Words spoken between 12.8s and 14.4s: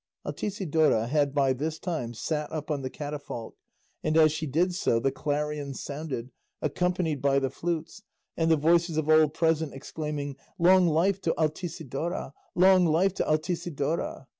life to Altisidora!"